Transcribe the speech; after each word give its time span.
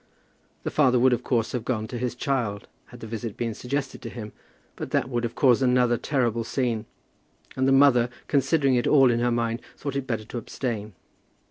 The 0.63 0.71
father 0.71 0.97
would 0.97 1.13
of 1.13 1.21
course 1.23 1.51
have 1.51 1.63
gone 1.63 1.87
to 1.89 1.97
his 1.99 2.15
child, 2.15 2.67
had 2.87 3.01
the 3.01 3.05
visit 3.05 3.37
been 3.37 3.53
suggested 3.53 4.01
to 4.01 4.09
him; 4.09 4.33
but 4.75 4.89
that 4.89 5.09
would 5.09 5.23
have 5.23 5.35
caused 5.35 5.61
another 5.61 5.95
terrible 5.95 6.43
scene; 6.43 6.87
and 7.55 7.67
the 7.67 7.71
mother, 7.71 8.09
considering 8.27 8.73
it 8.73 8.87
all 8.87 9.11
in 9.11 9.19
her 9.19 9.29
mind, 9.29 9.61
thought 9.77 9.95
it 9.95 10.07
better 10.07 10.25
to 10.25 10.39
abstain. 10.39 10.93